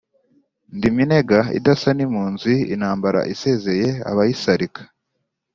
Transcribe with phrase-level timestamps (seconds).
[0.75, 4.81] ndi minega idasa n'impunzi, intambara isezeye abayisalika,